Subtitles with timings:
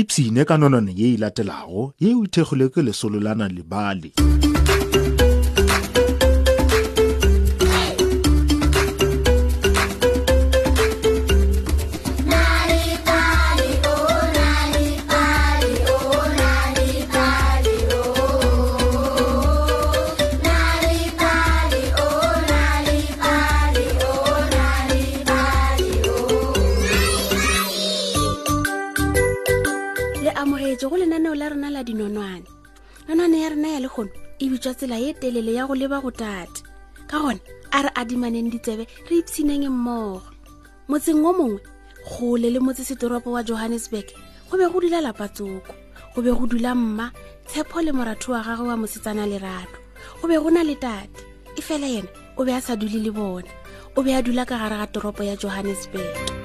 [0.00, 4.10] ipsine ka nonone ye e latelago ye o ithekgilwe ke lesolo la nalebale
[30.78, 32.44] letso go lenaneo la rena la dinonwane
[33.08, 36.62] nonwane ya rena ya legono e bitswa tsela ye telele ya go leba go tate
[37.10, 37.40] ka gona
[37.74, 40.22] a re adimaneng ditsebe re ipshineng mmogo
[40.88, 41.58] motseng o mongwe
[42.06, 44.06] gole le motsesetoropo wa johannesburg
[44.50, 45.66] go be go dula lapatsoko
[46.14, 47.10] go be go dula mma
[47.50, 49.74] tshepho le moratho wa gagwe wa mosetsana lerato
[50.22, 51.10] go be go na le tate
[51.58, 52.06] e fela yena
[52.38, 53.50] o be a sa dule le bona
[53.96, 56.37] o be a dula ka gare ga toropo ya johannesburg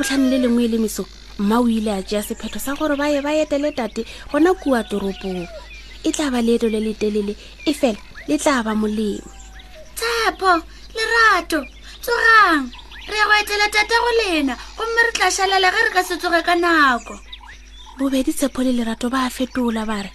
[0.00, 1.04] labotlhano le lengwe e le meso
[1.38, 4.82] mma o ile a jea sephetho sa gore ba ye ba etele tate gona kua
[4.88, 5.44] toropong
[6.04, 7.36] e tla ba leeto le le telele
[7.68, 9.28] e fela le tla ba molemo
[9.94, 10.62] tshepo
[10.96, 11.60] lerato
[12.02, 12.72] tsogang
[13.12, 16.40] re go etele tate go lena gomme re tla šhalela ge re ka se tsoge
[16.42, 17.14] ka nako
[17.98, 20.10] bobedi tshepo le lerato ba fetola ba re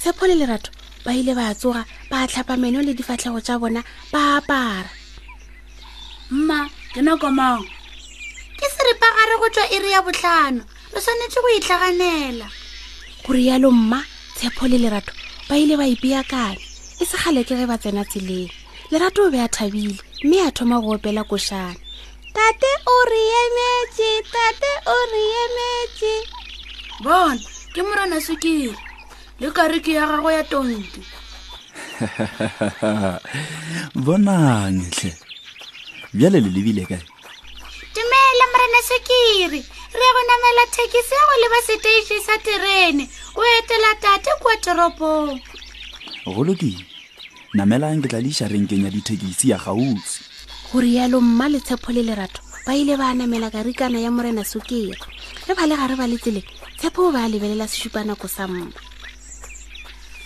[0.00, 0.70] tshepo le lerato
[1.04, 3.80] ba ile ba tsoga ba tlhapa meno le difatlhego tsa bona
[4.12, 4.90] ba apara
[6.30, 6.60] mma
[6.94, 7.62] ke nako mang
[8.58, 10.62] ke serepagare go tswa e re ya botlhano
[10.94, 12.48] re tshwanetse go itlhaganela
[13.24, 14.00] gore yalo mma
[14.36, 15.12] tshepho le lerato
[15.48, 16.62] ba ile ba ipeakane
[17.02, 18.50] e segale ke ge ba tsena tseleng
[18.94, 21.74] lerato o be a thabile mme a thoma go opela košana
[22.34, 26.12] tate o riemetse tate o riemetse
[27.02, 27.34] bona
[27.74, 28.78] ke morana sukile
[29.42, 31.02] le kariki ya gago ya tonte
[33.94, 34.78] bonang
[36.14, 37.02] bjale le lebile kae
[37.94, 39.60] dumela morena sekiri
[39.98, 45.34] re go namela thekisi go leba seteiši sa terene o etela tate kua toropong
[46.30, 46.86] go lokile
[47.58, 50.22] namelang ke tla leiša renkeng ya dithekisi ya gautsi
[50.70, 54.94] gore yalo mma tshepo le lerato ba ile ba namela karikana ya morena sukiri
[55.46, 56.46] ge ba le gare ba letsele
[56.78, 58.70] tshepo o ba a lebelela sešupanako sa mma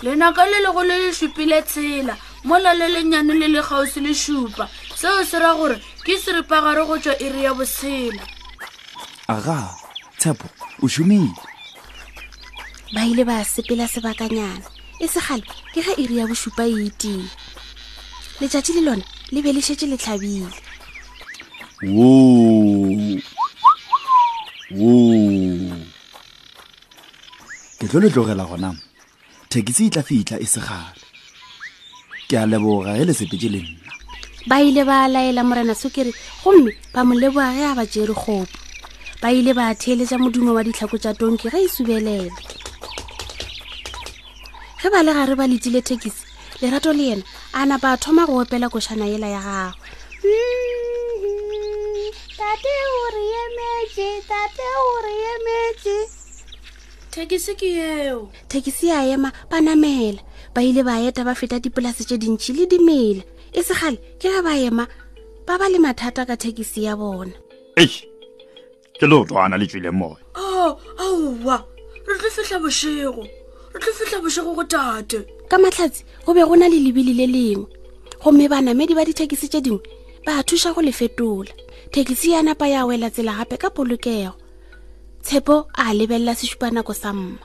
[0.02, 4.68] lenaka le lego le le supile tshela mola le lennyane le le gausi le supa
[4.94, 8.22] seo se ra gore ke seripagare go tswa e re ya bosela
[9.28, 9.70] aga
[10.20, 10.46] tshepo
[10.82, 11.32] o somile
[12.92, 14.64] ba ile ba sepela sebakanyana
[15.00, 17.28] e segale ke ge e ri ya bosupa e itile
[18.44, 20.48] letšatši le lone le be le šetše le tlhabile
[27.80, 28.80] ke tlo le tlogela gonamo
[29.56, 31.02] thekisi e tla fitlha e segale
[32.28, 33.82] ke a leboga e le sepetse le nna
[34.48, 36.12] ba ile ba laela morena sukiri
[36.44, 38.44] gomme ba moleboa ge a ba jere gopo
[39.22, 42.28] ba ile ba theeletša modumo wa ditlhako tša tonki ge e subelela
[44.80, 46.20] ge ba le gare ba letsile thekisi
[46.60, 47.24] lerato le yena
[47.56, 54.66] a napa a thoma go opela košana ela ya gagwe mmm, tate ore emetse tate
[54.92, 56.15] ore emetse
[57.16, 60.20] thekisi ke eo thekisi ya ema ba namela
[60.54, 63.24] ba ile ba eta ba feta dipolase tse dintšhi le dimela
[63.56, 64.84] e segale ke ga ba ema
[65.48, 67.32] ba ba le mathata ka thekisi ya bona
[67.80, 67.88] ei
[69.00, 71.64] ke le otwana le tswileng moya o oh, aowa
[72.04, 73.24] re tlo fitlha bosego
[73.72, 77.26] re tlo fitlha bosego go tate ka matlhatsi go be go na le lebile le
[77.32, 77.68] lengwe
[78.20, 79.80] gomme banamedi ba dithekisi tse dingwe
[80.28, 81.48] ba thuša go le fetola
[81.96, 84.36] thekisi ya napa ya wela tsela gape ka polokego
[85.26, 87.42] tshepo a lebelela sešupanako sa mma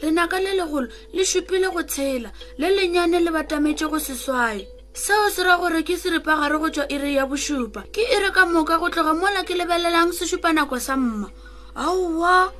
[0.00, 4.62] lenaka le legolo le supile go tshela le lenyane le batametse go seswae
[4.94, 8.30] seo se ra gore ke seripagare go tswa e re ya bosupa ke e re
[8.30, 11.26] ka moka go tloga mola ke lebelelang sešupanako sa mma
[11.74, 12.52] aowa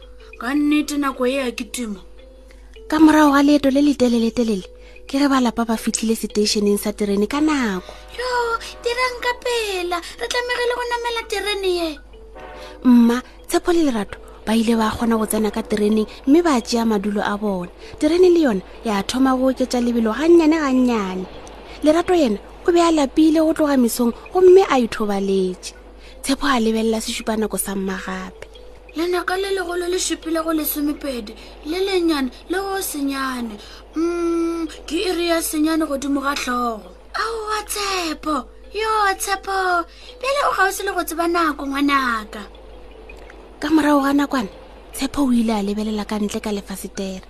[0.43, 2.03] ka nnete nako e ya ke tumo
[2.91, 4.67] ka morago ga leeto le leteleletelele
[5.07, 10.27] ke re balapa ba fitlhile seteišeneng sa terene ka nako yo dirang ka pela re
[10.27, 11.91] tlamegile go namela terene ye
[12.83, 16.87] mma tshepho le lerato ba ile ba kgona go tsena ka training mme ba tšea
[16.87, 21.27] madulo a bone training le yone ya thoma go oketsa lebelo gannyane gannyane
[21.83, 25.75] lerato yena o be a lapile go tloga mesong gomme a ithobaletše
[26.23, 28.47] tshepo a lebelela sešupanako sa mma gape
[28.95, 31.35] lenaka le legolo le supile go lesomepedi
[31.67, 33.59] le lennyane le go senyane
[33.99, 39.83] um ke iri ya senyane godimo ga tlhogo ao wa tshepo yo tshepo
[40.23, 42.47] pele o kgausi le go tseba nako ngwanaka
[43.59, 44.51] ka morago ga nakwane
[44.93, 47.25] tshepho o ile a lebelela ka ntle ka lefasetere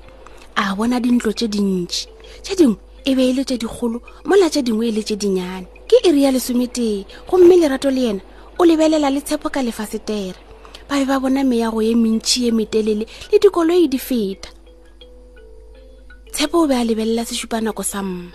[0.59, 2.05] a bona dintlo tse dintšhi
[2.43, 5.71] tse dingwe e be e le tse dikgolo mola tse dingwe e le tse dinyane
[5.87, 8.21] ke e ria lesometee gomme lerato le yena
[8.59, 10.35] o lebelela le tshepo ka lefasetere
[10.91, 14.51] ba be ba bona meago ye mentšhi ye metelele le dikoloi di feta
[16.35, 18.35] tshepo o be a lebelela sešupanako sa mma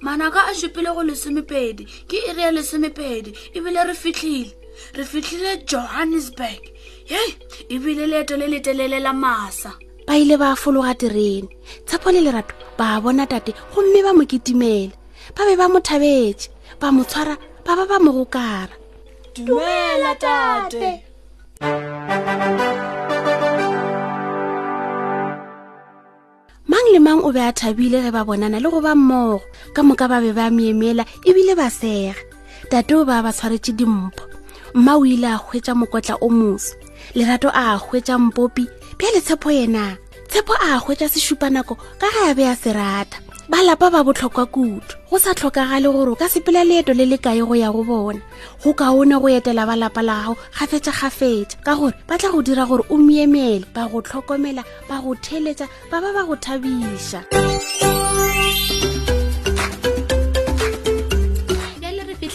[0.00, 4.56] manaka a supile go lesomepedi ke e ria lesomepedi ebile re fitlhile
[4.96, 6.64] re fitlhile johannesburg
[7.08, 7.34] hei
[7.70, 9.72] ebile leeto le letelele la masa
[10.06, 11.46] ba ile ba fologa tirene
[11.86, 14.90] tshepo le lerato ba bona tate gomme ba mo ketimele
[15.30, 16.50] ba be ba mo thabetse
[16.82, 18.74] ba mo tshwara ba ba ba mo gokara
[19.38, 21.06] dumela tate
[26.66, 29.46] mang le mang o be a thabile ge ba bonana le go ba mmogo
[29.78, 32.18] ka moka ba be ba meemela ebile ba sega
[32.66, 34.26] tate o ba ba tshwaretse dimpho
[34.74, 36.74] mma o ile a hwetsa mokotla o moso
[37.14, 38.64] lerato a hwetša mpopi
[38.98, 39.96] bjale tshepo yena
[40.30, 43.16] tshepo a hwetša sešupanako ka ga a be a se rata
[43.50, 44.80] ba lapa ba botlhokwa kudu
[45.10, 48.20] go sa tlhokagale gore o ka sepela leeto le le kae go ya go bona
[48.62, 52.64] go kaone go etela ba lapa la gago gafetša-gafetša ka gore ba tla go dira
[52.66, 57.20] gore o miemele ba go tlhokomela ba go theletša ba ba ba go thabiša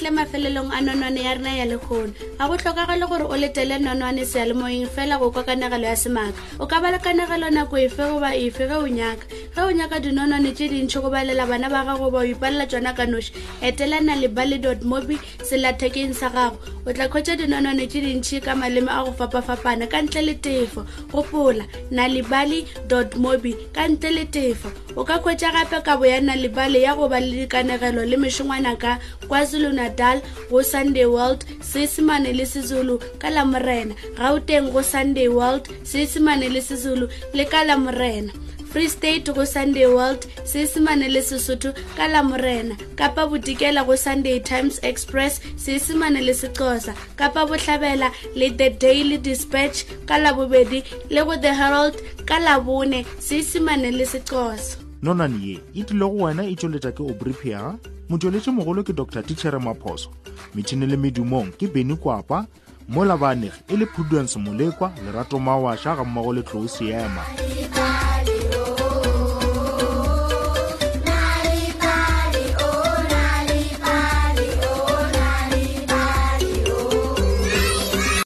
[0.01, 4.25] tle mafelelong a nonwane ya rena ya lekgono ga go tlhokagale gore o letele nonwane
[4.25, 8.33] sealemoeng fela go kwa kanagelo ya semaaka o ka ba le kanagelo nako efe goba
[8.33, 9.21] efe ge o nyaka
[9.55, 12.95] ge o nyaka dinonone tse dintšhi go balela bana ba gago ba o ipalela tsona
[12.95, 16.55] ka noši etelana le bally dot mobi selathekeng sa gago
[16.87, 20.87] o tla kgwetsa dinonone tse dintšhi ka maleme a go fapafapana ka ntle le tefo
[21.11, 25.99] gopola na le bally dot mobi ka ntle le tefo o ka kgwetsa gape ka
[25.99, 30.63] bo ya na le bale ya go ba le dikanegelo le mešongwana ka kwazulu-natal go
[30.63, 36.63] sunday world seesemane le sezulu ka lamorena ga o teng go sunday world seesemane le
[36.63, 38.31] sezulu le ka lamorena
[38.71, 44.39] free state go sunday world se simane le sesotho ka lamorena kapa bodikela go sunday
[44.39, 51.35] times express seesemane le sexosa kapa botlhabela le the daily dispatch ka labobedi le go
[51.37, 51.95] the herald
[52.25, 57.75] ka labone seesemane le sexosa nonane ye e tlile go wena e tšweletša ke obripiaga
[58.09, 60.09] motšweletši mogolo ke dr tichere maphoso
[60.55, 62.47] metšhini le medumong ke beny kwapa
[62.87, 67.60] mo labanegi e le prudence molekwa lerato mawaša ga mmogo le tlou seema